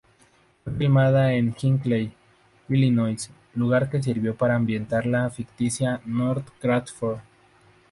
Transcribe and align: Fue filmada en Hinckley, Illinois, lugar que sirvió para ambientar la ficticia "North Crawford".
Fue 0.63 0.73
filmada 0.73 1.31
en 1.35 1.55
Hinckley, 1.55 2.11
Illinois, 2.69 3.29
lugar 3.53 3.87
que 3.91 4.01
sirvió 4.01 4.35
para 4.35 4.55
ambientar 4.55 5.05
la 5.05 5.29
ficticia 5.29 6.01
"North 6.05 6.47
Crawford". 6.59 7.19